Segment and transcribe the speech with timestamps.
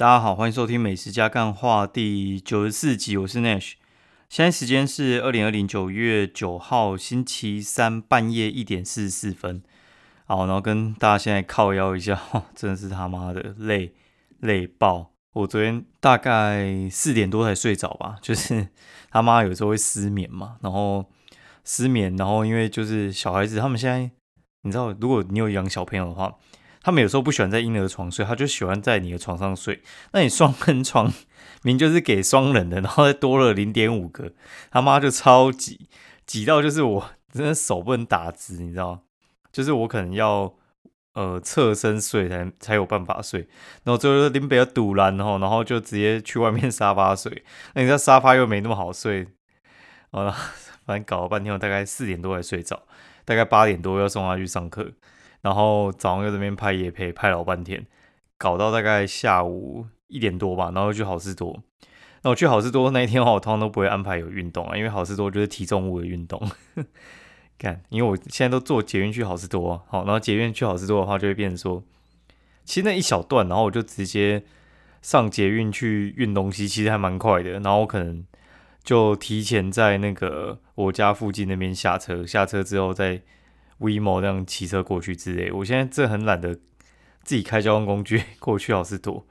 [0.00, 3.74] 大家好，欢迎收听《美食加干话》第九十四集，我是 Nash。
[4.30, 9.62] 现在时间是二零二零九月九号星期三半夜一点四十四分。
[10.24, 12.18] 好，然后跟大家现在靠腰一下，
[12.56, 13.92] 真的是他妈的累
[14.38, 15.10] 累爆！
[15.34, 18.68] 我昨天大概四点多才睡着吧，就是
[19.10, 21.04] 他妈有时候会失眠嘛，然后
[21.62, 24.10] 失眠，然后因为就是小孩子他们现在，
[24.62, 26.34] 你知道，如果你有养小朋友的话。
[26.82, 29.82] 他们有时候不喜欢在婴儿床睡，他就喜欢在你的床上睡。
[30.12, 31.12] 那你双人床
[31.62, 34.32] 明就是给双人的，然后再多了零点五个，
[34.70, 35.88] 他妈就超挤，
[36.24, 39.02] 挤到就是我真的手不能打直，你知道
[39.52, 40.54] 就是我可能要
[41.12, 43.40] 呃侧身睡才才有办法睡。
[43.84, 47.44] 然后最后林北要堵拦，然后然后就直接去外面沙发睡。
[47.74, 49.28] 那你知道沙发又没那么好睡，
[50.12, 50.30] 啊，
[50.86, 52.84] 反正搞了半天，我大概四点多才睡着，
[53.26, 54.92] 大概八点多要送他去上课。
[55.42, 57.86] 然后早上又这边拍夜拍，拍老半天，
[58.36, 61.62] 搞到大概下午一点多吧，然后去好事多。
[62.22, 66.38] 那我去好事多那一天的话，我通常都不会安排有运动啊，因为好事多就是体重物的运动。
[67.56, 71.82] 看，因为我现在都坐捷运去好事多，好，然后捷运去好事多的话，就会变成说，
[72.64, 74.44] 其实那一小段，然后我就直接
[75.00, 77.52] 上捷运去运东西，其实还蛮快的。
[77.52, 78.24] 然后我可能
[78.84, 83.22] 就提前在那个我家附近那边下车，下车之后再。
[83.80, 86.54] WeMo 这样骑车过去之类，我现在真的很懒得
[87.24, 89.26] 自己开交通工具 过去好是多。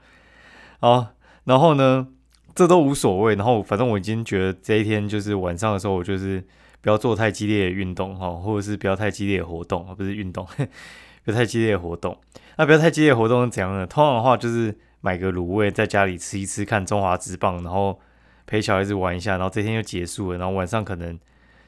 [0.80, 2.08] 好，然后呢，
[2.54, 3.34] 这都无所谓。
[3.34, 6.44] 然后反正我已经觉得这一天就是晚上的时候，我就是
[6.80, 10.46] 不要做太激烈的运动哈，或者是不要太激烈的活动，而不是运动，
[11.24, 12.18] 不要太激烈的活动。
[12.56, 13.86] 那不要太激烈的活动是怎样呢？
[13.86, 18.00] 通常的话就是买个卤味在家里吃一吃，看中华之棒，然后
[18.46, 20.38] 陪小孩子玩一下，然后这天就结束了。
[20.38, 21.18] 然后晚上可能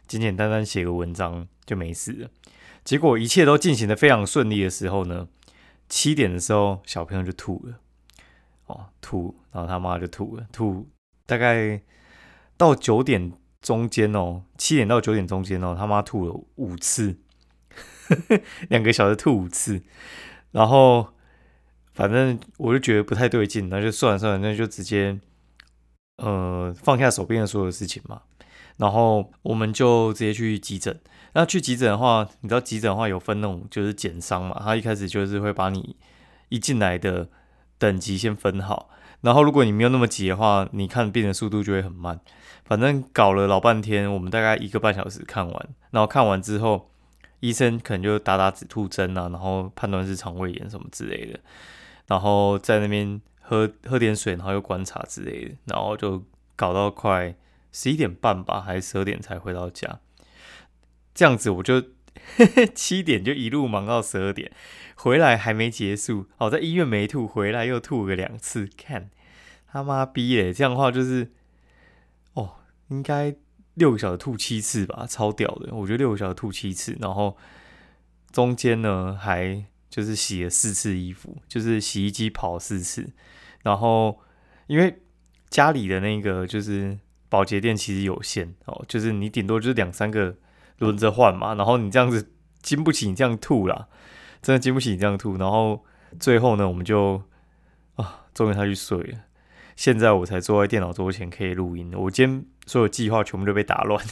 [0.06, 2.28] 简简单单写个文章就没事了。
[2.84, 5.28] 结果一切都进行的非常顺利的时候呢，
[5.88, 7.78] 七点的时候小朋友就吐了，
[8.66, 10.88] 哦吐，然后他妈就吐了，吐
[11.24, 11.80] 大概
[12.56, 17.16] 到九点中间哦，七点到九点中间哦，他妈吐了五次，
[18.68, 19.80] 两个小时吐五次，
[20.50, 21.06] 然后
[21.94, 25.20] 反正我就觉得不太对劲，那就算了算了，那就直接
[26.16, 28.22] 呃放下手边的所有事情嘛，
[28.76, 31.00] 然后我们就直接去急诊。
[31.34, 35.96] 那去急诊的话，你知道急诊的话有分那种就是减伤嘛，他一开始就是会把你
[36.50, 37.28] 一进来的
[37.78, 38.90] 等级先分好，
[39.22, 42.20] 然后如果你没有那么急的话，你看病的速度就会很慢。
[42.64, 46.90] 反正搞了老半天，我们大概一个半小时看完，然后看完之后，
[47.40, 51.40] 医生可能就打打止吐针啊，然后判断是肠胃炎什么之类的，
[52.06, 56.22] 然后在那边喝喝点水，然后又观察之类的，然后就
[56.54, 57.34] 搞到快
[57.72, 59.98] 十一点半吧，还是十二点才回到家。
[61.14, 61.82] 这样子我就
[62.74, 64.52] 七点就一路忙到十二点，
[64.94, 66.26] 回来还没结束。
[66.38, 69.10] 哦，在医院没吐，回来又吐个两次，看
[69.66, 70.52] 他妈逼嘞！
[70.52, 71.32] 这样的话就是，
[72.34, 72.56] 哦，
[72.88, 73.34] 应该
[73.74, 75.74] 六个小时吐七次吧，超屌的。
[75.74, 77.36] 我觉得六个小时吐七次，然后
[78.30, 83.10] 中间呢还就是洗了四次衣服，就是洗衣机跑四次。
[83.62, 84.20] 然后
[84.66, 85.02] 因为
[85.50, 86.98] 家里的那个就是
[87.28, 90.36] 保洁店其实有限哦，就是你顶多就是两三个。
[90.82, 93.86] 轮着换嘛，然后你这样子经不起你这样吐啦，
[94.42, 95.36] 真的经不起你这样吐。
[95.36, 95.84] 然后
[96.18, 97.22] 最后呢，我们就
[97.94, 99.18] 啊，终于他去睡了。
[99.76, 101.92] 现在我才坐在电脑桌前可以录音。
[101.96, 104.04] 我今天所有计划全部都被打乱，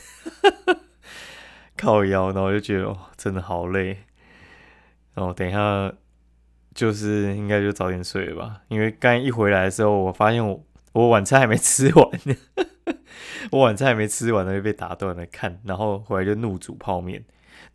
[1.77, 3.99] 靠腰，然后就觉得，真的好累。
[5.15, 5.93] 然后等一下
[6.73, 12.09] 就是应该就早点睡了吧，因为刚一回来的时候，我发现我我晚餐还没吃完。
[13.51, 15.27] 我晚餐还没吃完呢，就被打断了。
[15.27, 17.25] 看，然后回来就怒煮泡面，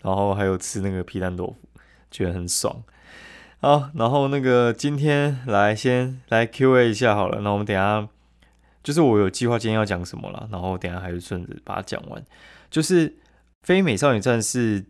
[0.01, 1.55] 然后还有吃那个皮蛋豆腐，
[2.11, 2.83] 觉得很爽。
[3.59, 7.41] 好，然后那个今天来先来 Q&A 一下好了。
[7.41, 8.07] 那我们等下
[8.83, 12.23] 就是我有计划今天要讲什么了，然后等下还是顺着把它讲完。
[12.69, 13.17] 就是
[13.63, 14.85] 非美少女战士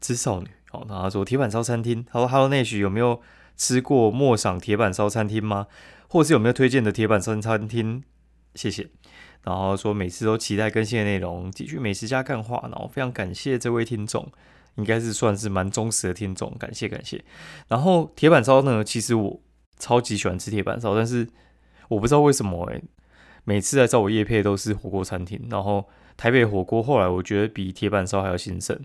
[0.00, 3.22] 之少女，好，然后他说铁板烧餐厅，他说 Hello 内许有没有
[3.56, 5.66] 吃过莫赏铁板烧餐厅吗？
[6.08, 8.02] 或是有没有推荐的铁板烧餐厅？
[8.56, 8.88] 谢谢。
[9.42, 12.60] 然后说每次都期待更新的内容，继续美食加干话。
[12.64, 14.30] 然后非常感谢这位听众，
[14.76, 17.24] 应该是算是蛮忠实的听众，感谢感谢。
[17.68, 19.40] 然后铁板烧呢，其实我
[19.78, 21.26] 超级喜欢吃铁板烧，但是
[21.88, 22.82] 我不知道为什么诶，
[23.44, 25.46] 每次来找我叶配都是火锅餐厅。
[25.50, 28.78] 然后台北火锅后来我觉得比铁板烧还要兴盛。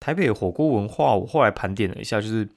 [0.00, 2.48] 台北火锅文化，我后来盘点了一下，就是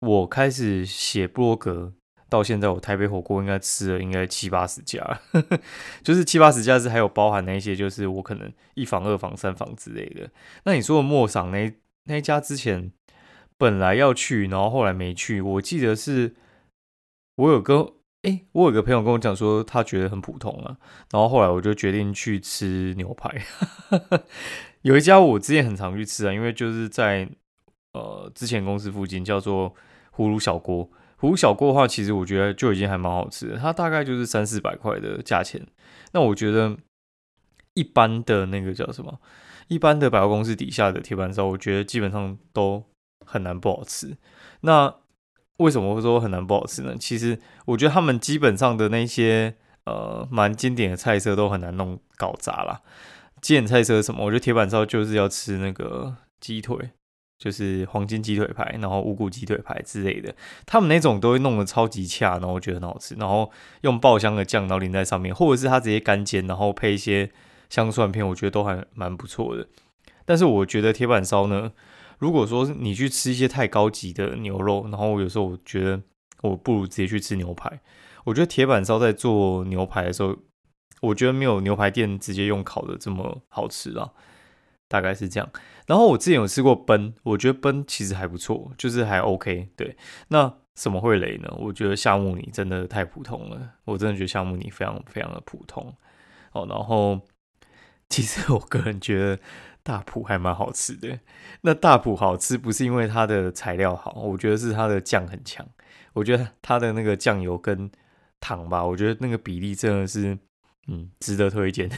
[0.00, 1.92] 我开始写博格。
[2.32, 5.20] 到现在，我台北火锅应该吃了应该七八十家，
[6.02, 10.30] 就是七八十家是还有包含那些，就是我可能一房、二房、三房之类的。
[10.64, 11.70] 那你说的莫赏那
[12.04, 12.90] 那一家之前
[13.58, 15.42] 本来要去，然后后来没去。
[15.42, 16.34] 我记得是，
[17.36, 17.86] 我有跟
[18.22, 20.78] 哎，我有个朋友跟我讲说，他觉得很普通啊。
[21.10, 23.44] 然后后来我就决定去吃牛排。
[24.80, 27.28] 有一家我之前很常去吃啊，因为就是在
[27.92, 29.74] 呃之前公司附近，叫做
[30.16, 30.88] 葫芦小锅。
[31.22, 33.56] 胡小锅的话，其实我觉得就已经还蛮好吃的。
[33.56, 35.64] 它大概就是三四百块的价钱。
[36.10, 36.76] 那我觉得
[37.74, 39.20] 一般的那个叫什么？
[39.68, 42.84] 一般的百货公司底下的铁板烧，我觉得基本上都
[43.24, 44.16] 很难不好吃。
[44.62, 44.92] 那
[45.58, 46.96] 为什么会说很难不好吃呢？
[46.98, 49.54] 其实我觉得他们基本上的那些
[49.84, 52.82] 呃蛮经典的菜色都很难弄搞砸啦。
[53.40, 54.24] 经典菜色什么？
[54.24, 56.90] 我觉得铁板烧就是要吃那个鸡腿，
[57.42, 60.32] 就是黄金鸡腿排，然后五谷鸡腿排之类的。
[60.64, 63.16] 他们那种都会弄得超级恰，然后我觉得很好吃。
[63.16, 63.50] 然后
[63.80, 67.32] 用爆香的酱，然后淋在上面，或者是他直接干煎，然后配一些
[67.68, 69.66] 香蒜片，我觉得都还蛮不错的。
[70.24, 71.72] 但是我觉得铁板烧呢。
[72.18, 76.00] 如果说你去吃一些太高级的牛肉，然后有时候我觉得
[76.42, 77.80] 我不如直接去吃牛排。
[78.22, 80.36] 我觉得铁板烧在做牛排的时候，
[81.00, 84.12] 我觉得没有牛排店直接用烤的这么好吃啊，
[84.92, 85.50] 大概是这样。
[85.86, 89.70] 然后我之前有吃过奔，我觉得奔其实还不错，就是还 OK。
[89.74, 89.96] 对，
[90.28, 91.48] 那什么会雷呢？
[91.56, 95.94] 我觉得夏目里真的太普通了，我真的觉得夏目里非常非常的普通。
[96.52, 97.18] 哦，然后
[98.10, 99.38] 其实我个人觉得。
[99.84, 101.18] 大埔还蛮好吃的，
[101.62, 105.66] 那大埔好吃不是因为它的材料好，我觉得是它的酱很强。
[106.12, 107.90] 我觉得它的那个酱油跟
[108.38, 110.38] 糖吧，我觉得那个比例真的是，
[110.88, 111.88] 嗯，值得推荐。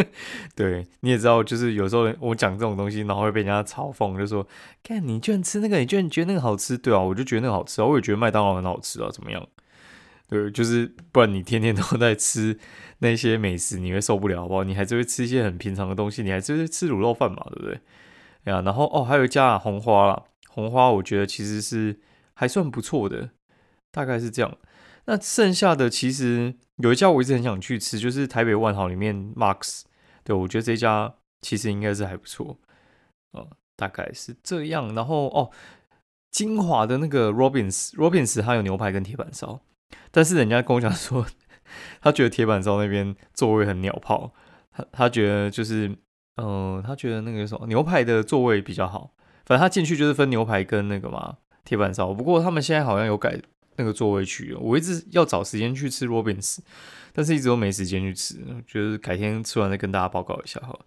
[0.56, 4.46] 对，你也知道，就是有时候我讲这种东西，然后会被人家嘲讽，就说
[4.82, 9.46] ：“看你居然吃那个，你居然觉得那个好吃？”对啊，我就觉得那个好吃啊，我也觉得麦当劳很好吃啊，怎么样？
[10.28, 12.58] 对，就是不然你天天都在吃
[13.00, 14.64] 那些美食，你会受不了，好不好？
[14.64, 17.74] 你还是会吃一些很平常的东西，你还是会吃卤肉饭嘛，对不对？
[18.44, 22.00] 呀，然后哦，还有一家红花啦，红花我觉得其实是
[22.32, 23.30] 还算不错的，
[23.90, 24.56] 大概是这样。
[25.06, 29.82] 那剩下的其实有一家我一直很想去吃，就是台北万豪里面 Max，
[30.22, 32.58] 对我觉得这家其实应该是还不错，
[33.32, 34.94] 哦，大概是这样。
[34.94, 35.50] 然后哦，
[36.30, 39.60] 金华的那个 Robins，Robins 它有牛排跟铁板烧。
[40.12, 41.26] 但是人家跟我讲说，
[42.00, 44.32] 他觉得铁板烧那边座位很鸟炮，
[44.70, 45.96] 他他觉得就是，
[46.36, 49.12] 嗯，他觉得那个什么牛排的座位比较好。
[49.46, 52.14] 反正他进去就是分牛排跟那个嘛铁板烧。
[52.14, 53.40] 不过他们现在好像有改
[53.80, 54.54] 那个座位区。
[54.60, 56.58] 我一直要找时间去吃 Robins，
[57.14, 58.36] 但是一直都没时间去吃。
[58.66, 60.78] 觉得改天吃完再跟大家报告一下哈。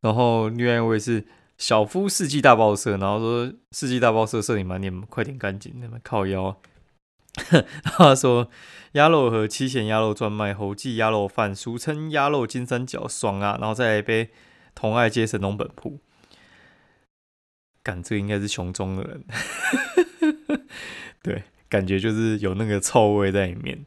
[0.00, 1.26] 然后另外一位是
[1.56, 6.56] 小夫世纪大报社，然后说世纪大报社摄影满点，快点赶紧，那么靠腰。
[7.84, 8.48] 他说
[8.92, 13.56] ：“鸭肉和七贤鸭肉专卖猴记鸭肉饭，俗称鸭肉金三角，爽啊！
[13.60, 14.30] 然后再来一杯
[14.74, 16.00] 同爱街神农本铺。
[17.82, 19.24] 感这应该是熊中的人，
[21.22, 23.84] 对，感觉就是有那个臭味在里面。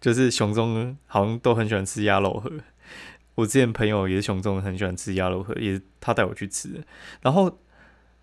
[0.00, 2.50] 就是熊中好像都很喜欢吃鸭肉盒。
[3.34, 6.84] 我之前朋友也是熊中，很喜欢吃鸭肉盒，也是他带我去吃。
[7.22, 7.58] 然后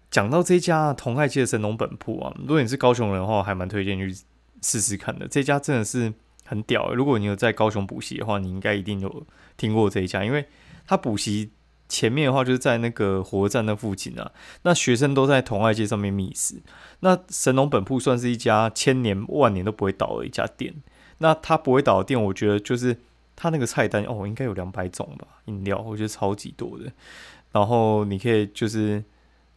[0.09, 4.15] 讲到这家同爱街的神农本铺啊，如果你是高雄人的话，还蛮推荐去。”
[4.63, 6.13] 试试看的这家真的是
[6.45, 6.93] 很屌。
[6.93, 9.25] 如果你有在高雄补习的话，你应该一定有
[9.57, 10.45] 听过这一家，因为
[10.85, 11.49] 他补习
[11.91, 14.31] 前面的话就是在那个火车站那附近啊。
[14.63, 16.61] 那学生都在同爱街上面觅食。
[17.01, 20.73] 那神农本铺算是一家千年万年都不会倒的一家店。
[21.17, 22.97] 那它不会倒的店，我觉得就是
[23.35, 26.91] 它那个菜单哦，应该有两百种吧，饮料我觉得超级多的。
[27.51, 29.03] 然后你可以就是。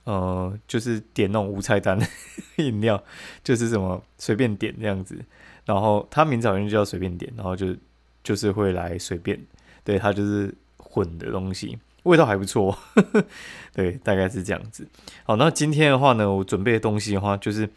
[0.07, 1.99] 呃，就是点那种无菜单
[2.57, 3.03] 饮料，
[3.43, 5.19] 就是什么随便点这样子。
[5.65, 7.75] 然后它名字好像就叫随便点，然后就
[8.23, 9.43] 就是会来随便，
[9.83, 12.79] 对，它就是混的东西，味道还不错。
[13.75, 14.89] 对，大概是这样子。
[15.25, 17.69] 好，那今天的话呢，我准备的东西的话，就是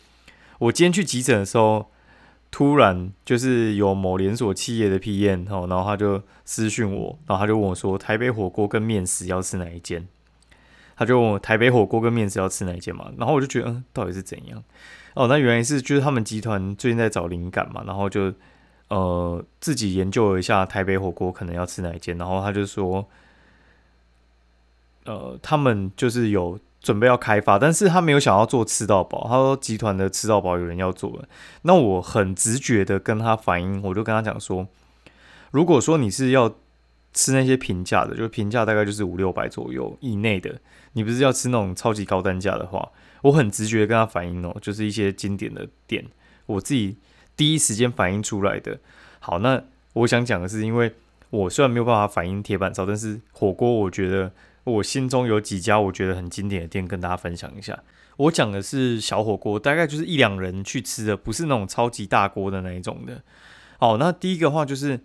[0.59, 1.87] 我今天去急诊的时候，
[2.51, 10.07] 突然就是有某连锁企业的 PM 哦，然后他就私讯我，然后他就问我说，台北火锅跟面食要吃哪一间？
[10.95, 14.63] 他就问我台北火锅跟面食要吃哪一间嘛，然后我就觉得，嗯，到底是怎样？
[15.13, 18.33] 哦，那原来是就是他们集团最近在找灵感嘛，然后就
[18.89, 23.07] 呃自己研究了一下台北火锅可能要吃哪一间，然后他就说，
[25.07, 31.27] 呃，他们就是有准备要开发，但是他没有想要做吃到饱，他说集团的吃到饱有人要做了，
[31.63, 34.67] 那我很直觉的跟他反映，我就跟他讲说，
[35.51, 36.53] 如果说你是要
[37.13, 40.59] 吃那些平价的，就平价大概就是五六百左右以内的。
[40.93, 42.89] 你不是要吃那种超级高单价的话，
[43.21, 46.03] 我很直觉跟他反映哦，就是一些经典的店，
[46.47, 46.97] 我自己
[47.35, 48.79] 第一时间反映出来的。
[49.19, 49.61] 好，那
[49.93, 50.93] 我想讲的是，因为
[51.29, 54.31] 我虽然没有办法反映铁板烧，但是火锅我觉得
[54.73, 57.81] 我心中有几家我觉得很经典的店，跟大家分享一下。
[58.17, 63.21] 我讲的是小火锅，大概就是一两人去吃的，不是那种超级大锅的那一种的。
[63.79, 64.99] 好，那第一个话就是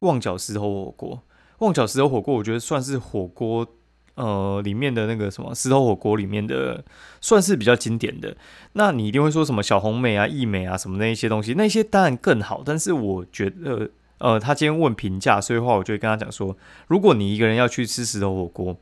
[0.00, 1.22] 旺角石头火锅。
[1.58, 3.66] 旺角石头火锅，我觉得算是火锅
[4.14, 6.84] 呃里面的那个什么石头火锅里面的，
[7.20, 8.36] 算是比较经典的。
[8.74, 12.62] 那你一定会说什么小红美啊、益美啊什么那一些东西，那些当然更好。
[12.64, 16.56] 但是我觉得，呃，他今天问评价，所以话我就会跟他讲说，
[16.86, 18.76] 如果你一个人要去吃石头火锅，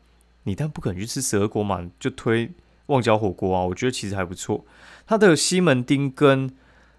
[0.45, 2.51] 你但不可能去吃蛇锅嘛，就推
[2.87, 3.63] 旺角火锅啊。
[3.65, 4.65] 我觉得其实还不错。
[5.07, 6.51] 它的西门町跟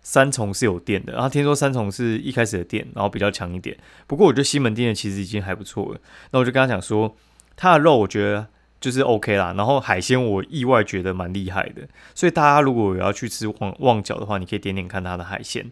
[0.01, 3.77] 三重是有店的，然后听说三重是一开始的店，然后比较强一点。
[4.05, 5.99] 不过我觉得西门町的其实已经还不错了。
[6.31, 7.15] 那我就跟他讲说，
[7.55, 8.47] 它的肉我觉得
[8.81, 11.87] 就是 OK 啦，然后海鲜我意外觉得蛮厉害的。
[12.13, 15.71] 所以大家如果有要去吃旺旺角的话，你可以点点看它的海鲜。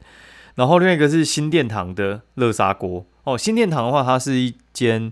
[0.56, 5.12] 然后另外一个是新殿堂的乐沙锅哦，新殿堂的话，它是一间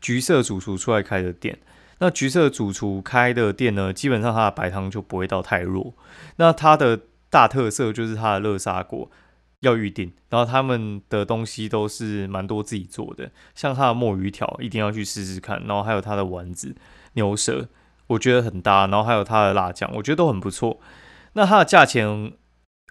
[0.00, 1.58] 橘色主厨出来开的店。
[1.98, 5.94] 那橘色主厨开的店呢，基本上它的白汤就不会到太弱。
[6.36, 7.00] 那它的
[7.30, 9.10] 大特色就是它的热沙锅
[9.60, 16.76] 要预定，然后他们的东西都是蛮多自己做的，像它的墨鱼条一定要去试试看，然后还有它的丸子
[17.14, 17.68] 牛舌，
[18.06, 20.78] 我觉得很搭，然后还有它的辣酱，我觉得都很不错。
[21.32, 22.32] 那它的价钱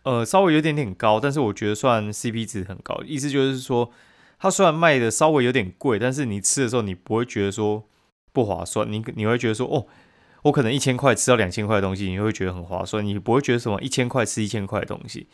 [0.04, 3.90] 呃稍微有点点高，但是我觉得算 CP 值很高，意思就是说
[4.38, 7.88] 它虽然卖的稍微有点贵，但是你吃的时候你不会觉得说
[8.38, 9.88] 不划算，你你会觉得说哦。
[10.44, 15.27] 我可能一千块吃到两千块的东西，你会觉得很划算，你不会觉得什么一千块吃一千块的东西，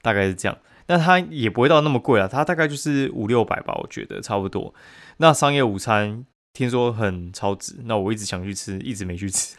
[0.00, 0.56] 大概是这样。
[0.86, 4.72] 那它也不会到那么贵啊，它大概就是五六百吧，我觉得差不多。
[5.18, 6.24] 那商业午餐
[6.54, 9.56] 听说很超值，那我一直想去吃，一直没去吃。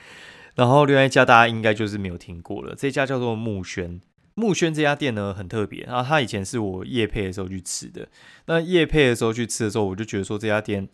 [0.56, 4.00] 然后另外一家大家应该就是没有听过了，这家叫做木轩。
[4.34, 8.08] 木轩这家店呢很特别，然后它以前是我夜配的时候去吃的。
[8.46, 10.88] 那夜配的时候去吃的时候，我就觉得说这家店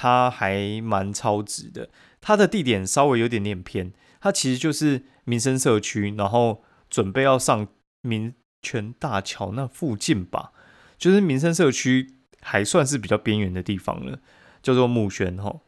[0.00, 1.90] 它还蛮超值的。
[2.22, 7.68] 它的地点稍微有点点偏，它其实就是民生社区，然后准备要上
[8.00, 10.52] 民权大桥那附近吧，
[10.96, 14.20] 就是民生社区还算是比较边缘的地方了，
[14.62, 15.60] 叫做木轩哈。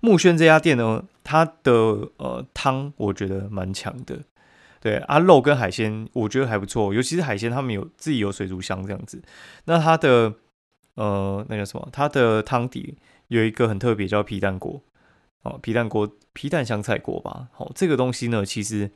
[0.00, 1.72] 木轩这家店呢，它的
[2.16, 4.20] 呃汤我觉得蛮强的，
[4.80, 9.22] 对啊，肉跟海鲜我觉得还不错，尤其是海鲜，他们有自己有水族箱这样子。
[9.66, 10.34] 那它的
[10.94, 12.96] 呃那个什么，它的汤底
[13.28, 14.82] 有一个很特别，叫皮蛋锅。
[15.42, 17.48] 哦，皮蛋锅、皮蛋香菜锅吧。
[17.52, 18.90] 好，这个东西呢，其实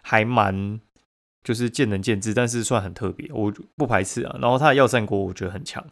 [0.00, 0.80] 还蛮
[1.44, 4.38] 就是见仁见智，但是算很特别，我不排斥啊。
[4.40, 5.84] 然后它的药膳锅我觉得很强，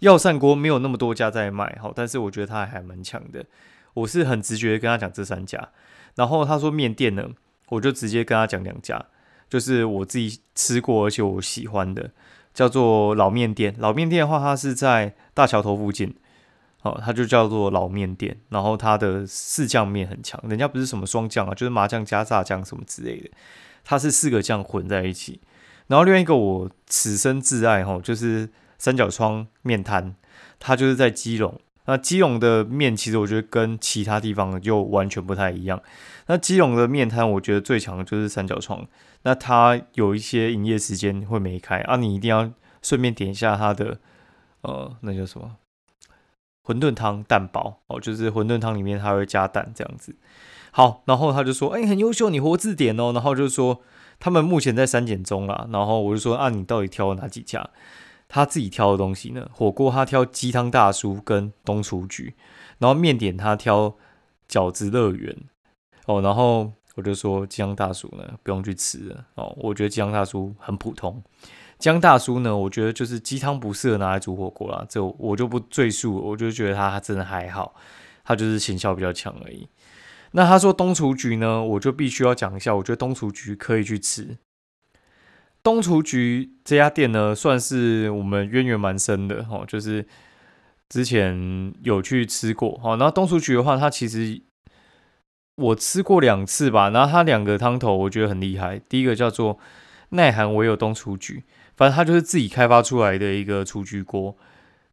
[0.00, 3.46] 药膳锅没有那么多家在卖，好，但是我觉得它还蛮强的。
[3.94, 5.70] 我是很直觉跟他讲这三家，
[6.14, 7.30] 然后他说面店呢，
[7.70, 9.06] 我就直接跟他讲两家，
[9.48, 12.10] 就是我自己吃过而且我喜欢的，
[12.52, 13.74] 叫做老面店。
[13.78, 16.14] 老面店的话，它是在大桥头附近。
[16.82, 23.30] 哦，它就叫做老面店，然后它的四酱面很强，人家不是什么双酱啊，就是麻酱加炸酱什么之类的，
[23.84, 25.40] 它是四个酱混在一起。
[25.88, 30.14] 然后另外一个我此生挚爱哈，就是三角窗面摊，
[30.60, 31.60] 它就是在基隆。
[31.86, 35.82] 那基隆的面其实我觉得跟其他地方就完全不太一样。
[36.26, 38.86] 那基隆的面摊我觉得最强的就是三角窗，
[39.22, 43.98] 那它有一些营业时间会没开啊，你一定要顺便点一下它的
[44.60, 45.56] 呃，那叫什么？
[46.68, 50.14] 馄饨汤蛋包哦，就是馄饨汤里面它会加蛋这样子。
[50.70, 53.80] 好，然后他就说：“哎，很优秀，你活字典哦。”然后就是说
[54.20, 55.66] 他们目前在删减中啦。
[55.72, 57.70] 然后我就说：“啊，你到底挑了哪几家？”
[58.28, 59.48] 他自己挑的东西呢？
[59.50, 62.34] 火锅他挑鸡汤大叔跟东厨局，
[62.76, 63.96] 然后面点他挑
[64.46, 65.34] 饺子乐园
[66.04, 66.20] 哦。
[66.20, 71.22] 然后我就说鸡汤大叔呢不用去吃了哦，我觉得鸡汤大叔很普通。
[71.78, 72.56] 江大叔呢？
[72.56, 76.16] 我觉得就是鸡汤不适合拿来煮火锅啦，这我就不赘述。
[76.16, 77.74] 我就觉得他真的还好，
[78.24, 79.68] 他就是形象比较强而已。
[80.32, 82.74] 那他说东厨局呢，我就必须要讲一下。
[82.74, 84.36] 我觉得东厨局可以去吃。
[85.62, 90.04] 东厨局这家店呢，算是我们渊源蛮深的哦，就是
[90.88, 92.96] 之前有去吃过哈。
[92.96, 94.42] 然后东厨局的话，它其实
[95.54, 96.90] 我吃过两次吧。
[96.90, 98.80] 然后它两个汤头我觉得很厉害。
[98.88, 99.58] 第一个叫做
[100.10, 101.44] 耐寒唯有东厨局。
[101.78, 104.36] 反正它就是自己开发出来的一个厨具锅，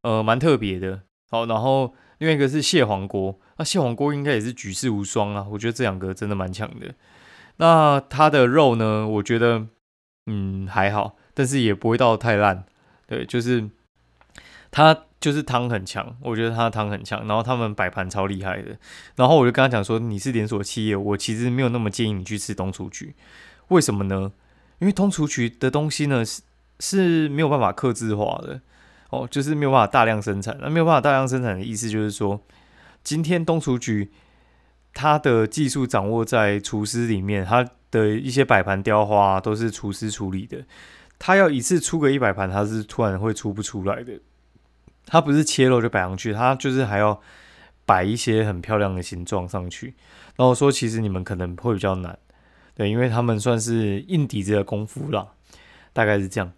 [0.01, 1.01] 呃，蛮特别的。
[1.31, 5.47] 好，然后另外一个是蟹黄锅，那蟹黄锅应该也是举世无双啊。
[5.49, 6.93] 我觉得这两个真的蛮强的。
[7.57, 9.65] 那它的肉呢，我觉得
[10.27, 12.65] 嗯还好，但是也不会到太烂。
[13.07, 13.67] 对，就是
[14.69, 17.27] 它就是汤很强，我觉得它的汤很强。
[17.27, 18.77] 然后他们摆盘超厉害的。
[19.15, 23.15] 然后我就跟他讲说，你是连锁企业，我其实没有那么建议你去吃东厨局。
[23.69, 24.33] 为什么呢？
[24.77, 26.43] 因为东厨局的东西呢是。
[26.79, 28.59] 是没有办法克制化的
[29.09, 30.57] 哦，就是没有办法大量生产。
[30.61, 32.41] 那没有办法大量生产的意思就是说，
[33.03, 34.11] 今天东厨局
[34.93, 40.65] 它的技术掌握在厨师里面，它的一些摆盘雕花都是厨师处理的。
[41.17, 44.19] 他要一次出个一百盘，他是突然会出不出来的。
[45.05, 47.21] 他不是切肉就摆上去，他就是还要
[47.85, 49.93] 摆一些很漂亮的形状上去。
[50.35, 52.19] 然后说，其实你们可能会比较难，
[52.73, 55.27] 对，因为他们算是硬底子的功夫啦，
[55.93, 56.51] 大概是这样。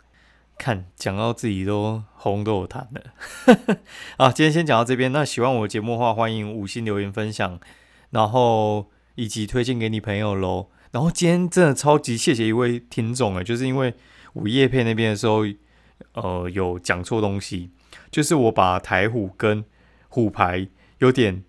[0.58, 3.78] 看讲到自己都红都有痰了。
[4.18, 5.12] 啊，今天先讲到这边。
[5.12, 7.60] 那喜欢我节目的话，欢迎五星留言分享，
[8.10, 10.70] 然后以及推荐给你朋友喽。
[10.92, 13.94] 然后今天真的超级谢谢一位听众诶，就是因为
[14.34, 15.46] 午夜配那边的时候，
[16.14, 17.72] 呃，有讲错东西，
[18.10, 19.64] 就是我把台虎跟
[20.10, 20.68] 虎牌
[21.00, 21.44] 有点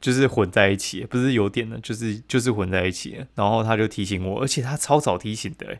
[0.00, 3.26] 就是混在一起，不是有点的，就是就是混在一起。
[3.34, 5.78] 然后他就提醒我，而且他超早提醒的。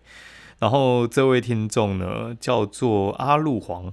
[0.64, 3.92] 然后这位听众呢叫做阿路黄，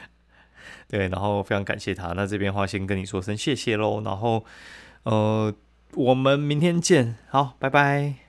[0.88, 2.14] 对，然后非常感谢他。
[2.14, 4.00] 那这边话先跟你说声谢谢喽。
[4.02, 4.42] 然后
[5.02, 5.52] 呃，
[5.94, 8.21] 我们明天见，好，拜拜。